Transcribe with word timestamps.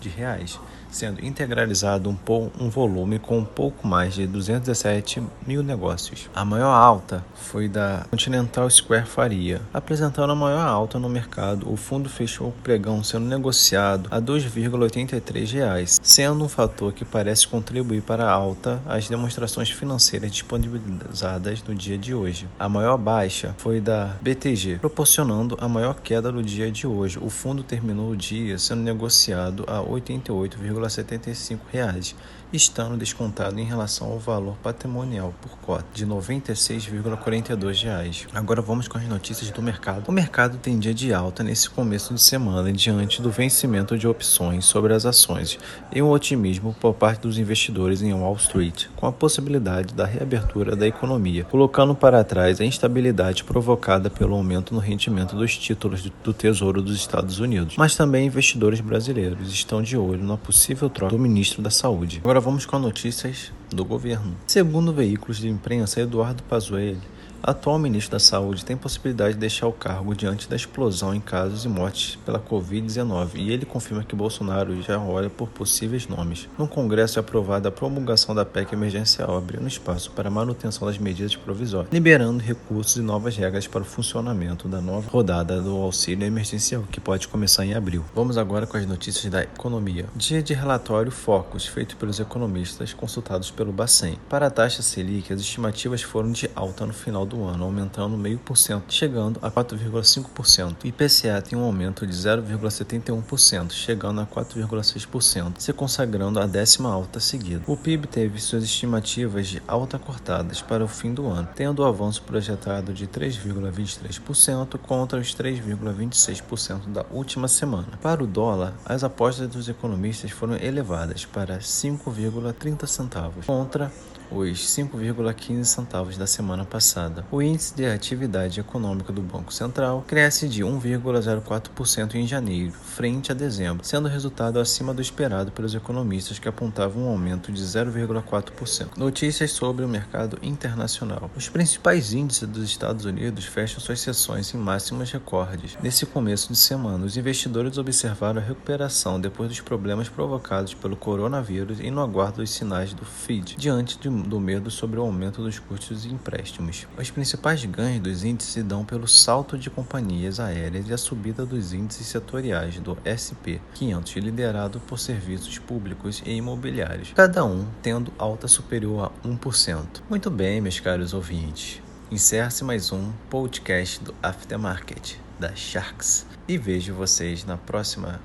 de 0.00 0.08
reais, 0.08 0.58
sendo 0.90 1.24
integralizado 1.24 2.10
um, 2.10 2.50
um 2.58 2.68
volume 2.68 3.18
com 3.18 3.44
pouco 3.44 3.86
mais 3.86 4.14
de 4.14 4.26
217 4.26 5.22
mil 5.46 5.62
negócios. 5.62 6.28
A 6.34 6.44
maior 6.44 6.72
alta 6.72 7.24
foi 7.34 7.68
da 7.68 8.06
Continental 8.10 8.68
Square 8.68 9.06
Faria, 9.06 9.60
apresentando 9.72 10.32
a 10.32 10.36
maior 10.36 10.66
alta 10.66 10.98
no 10.98 11.08
mercado. 11.08 11.70
O 11.70 11.76
fundo 11.76 12.08
fechou 12.08 12.48
o 12.48 12.52
pregão 12.52 13.02
sendo 13.02 13.26
negociado 13.26 14.08
a 14.10 14.16
R$ 14.16 14.22
2,83, 14.22 16.00
sendo 16.02 16.44
um 16.44 16.48
fator 16.48 16.92
que 16.92 17.04
parece 17.04 17.46
contribuir 17.46 18.02
para 18.02 18.24
a 18.24 18.32
alta 18.32 18.80
as 18.86 19.08
demonstrações 19.08 19.70
financeiras 19.70 20.30
disponibilizadas 20.30 21.62
no 21.62 21.74
dia 21.74 21.98
de 21.98 22.14
hoje. 22.14 22.48
A 22.58 22.68
maior 22.68 22.96
baixa 22.96 23.54
foi 23.58 23.80
da 23.80 24.16
BTG, 24.20 24.78
proporcionando 24.78 25.56
a 25.60 25.68
maior 25.68 25.94
queda 25.94 26.32
do 26.32 26.42
dia 26.42 26.70
de 26.70 26.86
hoje. 26.86 27.18
O 27.20 27.30
fundo 27.30 27.62
terminou 27.62 28.10
o 28.10 28.16
dia 28.16 28.58
sendo 28.58 28.82
negociado 28.82 29.64
a 29.66 29.80
88,75 29.90 31.58
reais, 31.72 32.14
estando 32.52 32.96
descontado 32.96 33.58
em 33.60 33.64
relação 33.64 34.10
ao 34.10 34.18
valor 34.18 34.56
patrimonial 34.62 35.32
por 35.40 35.56
cota 35.58 35.84
de 35.94 36.04
96,42 36.06 37.84
reais. 37.84 38.26
Agora 38.34 38.60
vamos 38.60 38.88
com 38.88 38.98
as 38.98 39.04
notícias 39.04 39.50
do 39.50 39.62
mercado. 39.62 40.08
O 40.08 40.12
mercado 40.12 40.58
tem 40.58 40.78
dia 40.78 40.94
de 40.94 41.12
alta 41.12 41.42
nesse 41.42 41.70
começo 41.70 42.12
de 42.12 42.20
semana 42.20 42.72
diante 42.72 43.22
do 43.22 43.30
vencimento 43.30 43.96
de 43.96 44.08
opções 44.08 44.64
sobre 44.64 44.92
as 44.92 45.06
ações 45.06 45.58
e 45.92 46.02
um 46.02 46.10
otimismo 46.10 46.74
por 46.80 46.94
parte 46.94 47.22
dos 47.22 47.38
investidores 47.38 48.02
em 48.02 48.12
Wall 48.12 48.36
Street, 48.36 48.86
com 48.96 49.06
a 49.06 49.12
possibilidade 49.12 49.94
da 49.94 50.04
reabertura 50.04 50.74
da 50.74 50.86
economia, 50.86 51.44
colocando 51.44 51.94
para 51.94 52.24
trás 52.24 52.60
a 52.60 52.64
instabilidade 52.64 53.44
provocada 53.44 54.10
pelo 54.10 54.34
aumento 54.34 54.74
no 54.74 54.80
rendimento 54.80 55.36
dos 55.36 55.56
títulos 55.56 56.10
do 56.24 56.32
Tesouro 56.32 56.82
dos 56.82 56.96
Estados 56.96 57.38
Unidos. 57.38 57.76
Mas 57.76 57.94
também 57.94 58.26
investidores 58.26 58.80
brasileiros 58.80 59.52
estão 59.52 59.79
estão 59.80 59.82
de 59.82 59.96
olho 59.96 60.22
na 60.22 60.36
possível 60.36 60.88
troca 60.88 61.14
do 61.14 61.20
ministro 61.20 61.62
da 61.62 61.70
Saúde. 61.70 62.20
Agora 62.22 62.40
vamos 62.40 62.66
com 62.66 62.78
notícias 62.78 63.52
do 63.70 63.84
governo. 63.84 64.36
Segundo 64.46 64.92
veículos 64.92 65.38
de 65.38 65.48
imprensa, 65.48 66.00
Eduardo 66.00 66.42
Pazuello 66.44 67.00
atual 67.42 67.78
ministro 67.78 68.12
da 68.12 68.18
Saúde 68.18 68.64
tem 68.64 68.76
possibilidade 68.76 69.34
de 69.34 69.40
deixar 69.40 69.66
o 69.66 69.72
cargo 69.72 70.14
diante 70.14 70.48
da 70.48 70.56
explosão 70.56 71.14
em 71.14 71.20
casos 71.20 71.64
e 71.64 71.68
mortes 71.68 72.16
pela 72.24 72.38
Covid-19 72.38 73.36
e 73.36 73.50
ele 73.50 73.64
confirma 73.64 74.04
que 74.04 74.14
Bolsonaro 74.14 74.80
já 74.82 74.98
olha 74.98 75.30
por 75.30 75.48
possíveis 75.48 76.06
nomes. 76.06 76.48
No 76.58 76.68
Congresso 76.68 77.18
é 77.18 77.20
aprovada 77.20 77.68
a 77.68 77.72
promulgação 77.72 78.34
da 78.34 78.44
PEC 78.44 78.74
emergencial 78.74 79.36
abrindo 79.36 79.66
espaço 79.66 80.10
para 80.10 80.30
manutenção 80.30 80.86
das 80.86 80.98
medidas 80.98 81.34
provisórias, 81.36 81.92
liberando 81.92 82.42
recursos 82.42 82.96
e 82.96 83.02
novas 83.02 83.36
regras 83.36 83.66
para 83.66 83.82
o 83.82 83.84
funcionamento 83.84 84.68
da 84.68 84.80
nova 84.80 85.08
rodada 85.10 85.60
do 85.60 85.76
auxílio 85.76 86.26
emergencial, 86.26 86.84
que 86.90 87.00
pode 87.00 87.28
começar 87.28 87.64
em 87.64 87.74
abril. 87.74 88.04
Vamos 88.14 88.36
agora 88.36 88.66
com 88.66 88.76
as 88.76 88.86
notícias 88.86 89.30
da 89.30 89.42
economia. 89.42 90.06
Dia 90.14 90.42
de 90.42 90.52
relatório 90.52 91.10
Focus, 91.10 91.66
feito 91.66 91.96
pelos 91.96 92.20
economistas 92.20 92.92
consultados 92.92 93.50
pelo 93.50 93.72
Bacen. 93.72 94.18
Para 94.28 94.46
a 94.46 94.50
taxa 94.50 94.82
Selic, 94.82 95.32
as 95.32 95.40
estimativas 95.40 96.02
foram 96.02 96.30
de 96.32 96.50
alta 96.54 96.84
no 96.84 96.92
final 96.92 97.24
do 97.30 97.44
ano, 97.44 97.64
aumentando 97.64 98.18
meio 98.18 98.38
por 98.38 98.58
cento, 98.58 98.92
chegando 98.92 99.38
a 99.40 99.50
4,5%. 99.50 100.82
O 100.82 100.86
IPCA 100.86 101.40
tem 101.40 101.56
um 101.56 101.62
aumento 101.62 102.06
de 102.06 102.12
0,71%, 102.12 103.70
chegando 103.70 104.20
a 104.20 104.26
4,6%, 104.26 105.54
se 105.58 105.72
consagrando 105.72 106.40
a 106.40 106.46
décima 106.46 106.92
alta 106.92 107.20
seguida. 107.20 107.62
O 107.66 107.76
PIB 107.76 108.08
teve 108.08 108.40
suas 108.40 108.64
estimativas 108.64 109.46
de 109.46 109.62
alta 109.66 109.98
cortadas 109.98 110.60
para 110.60 110.84
o 110.84 110.88
fim 110.88 111.14
do 111.14 111.28
ano, 111.28 111.48
tendo 111.54 111.80
o 111.80 111.84
avanço 111.84 112.22
projetado 112.22 112.92
de 112.92 113.06
3,23% 113.06 114.76
contra 114.78 115.20
os 115.20 115.34
3,26% 115.34 116.88
da 116.88 117.06
última 117.12 117.46
semana. 117.46 117.98
Para 118.02 118.24
o 118.24 118.26
dólar, 118.26 118.74
as 118.84 119.04
apostas 119.04 119.48
dos 119.48 119.68
economistas 119.68 120.32
foram 120.32 120.56
elevadas 120.56 121.24
para 121.24 121.58
5,30 121.58 122.86
centavos 122.86 123.46
contra 123.46 123.92
os 124.30 124.60
5,15 124.60 125.64
centavos 125.64 126.16
da 126.16 126.26
semana 126.26 126.64
passada. 126.64 127.19
O 127.30 127.42
índice 127.42 127.74
de 127.74 127.86
atividade 127.86 128.60
econômica 128.60 129.12
do 129.12 129.22
Banco 129.22 129.52
Central 129.52 130.04
cresce 130.06 130.48
de 130.48 130.62
1,04% 130.62 132.14
em 132.14 132.26
janeiro, 132.26 132.72
frente 132.72 133.32
a 133.32 133.34
dezembro, 133.34 133.84
sendo 133.84 134.08
resultado 134.08 134.58
acima 134.58 134.94
do 134.94 135.00
esperado 135.00 135.52
pelos 135.52 135.74
economistas 135.74 136.38
que 136.38 136.48
apontavam 136.48 137.04
um 137.04 137.08
aumento 137.08 137.50
de 137.50 137.62
0,4%. 137.62 138.96
Notícias 138.96 139.52
sobre 139.52 139.84
o 139.84 139.88
mercado 139.88 140.38
internacional. 140.42 141.30
Os 141.36 141.48
principais 141.48 142.12
índices 142.12 142.48
dos 142.48 142.64
Estados 142.64 143.04
Unidos 143.04 143.44
fecham 143.44 143.80
suas 143.80 144.00
sessões 144.00 144.52
em 144.54 144.58
máximas 144.58 145.10
recordes. 145.10 145.76
Nesse 145.82 146.06
começo 146.06 146.52
de 146.52 146.58
semana, 146.58 147.04
os 147.04 147.16
investidores 147.16 147.78
observaram 147.78 148.40
a 148.40 148.44
recuperação 148.44 149.20
depois 149.20 149.48
dos 149.48 149.60
problemas 149.60 150.08
provocados 150.08 150.74
pelo 150.74 150.96
coronavírus 150.96 151.80
e 151.80 151.90
no 151.90 152.00
aguardo 152.00 152.38
dos 152.38 152.50
sinais 152.50 152.92
do 152.92 153.04
FID, 153.04 153.56
diante 153.56 153.98
de 153.98 154.08
do 154.08 154.40
medo 154.40 154.70
sobre 154.70 154.98
o 154.98 155.02
aumento 155.02 155.42
dos 155.42 155.58
custos 155.58 156.02
de 156.02 156.12
empréstimos. 156.12 156.86
Os 157.10 157.14
principais 157.14 157.64
ganhos 157.64 158.00
dos 158.00 158.22
índices 158.22 158.52
se 158.52 158.62
dão 158.62 158.84
pelo 158.84 159.08
salto 159.08 159.58
de 159.58 159.68
companhias 159.68 160.38
aéreas 160.38 160.88
e 160.88 160.92
a 160.92 160.96
subida 160.96 161.44
dos 161.44 161.72
índices 161.72 162.06
setoriais 162.06 162.78
do 162.78 162.96
SP 163.02 163.58
500, 163.74 164.12
liderado 164.18 164.78
por 164.78 164.96
serviços 164.96 165.58
públicos 165.58 166.22
e 166.24 166.30
imobiliários, 166.30 167.12
cada 167.12 167.44
um 167.44 167.66
tendo 167.82 168.12
alta 168.16 168.46
superior 168.46 169.10
a 169.24 169.28
1%. 169.28 170.02
Muito 170.08 170.30
bem, 170.30 170.60
meus 170.60 170.78
caros 170.78 171.12
ouvintes. 171.12 171.82
Encerra-se 172.12 172.62
mais 172.62 172.92
um 172.92 173.10
podcast 173.28 174.04
do 174.04 174.14
Aftermarket 174.22 175.16
da 175.36 175.52
Sharks 175.56 176.24
e 176.46 176.56
vejo 176.56 176.94
vocês 176.94 177.44
na 177.44 177.56
próxima. 177.56 178.20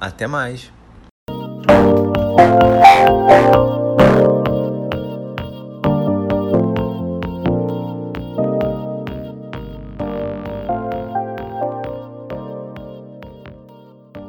Até 0.00 0.28
mais! 0.28 0.70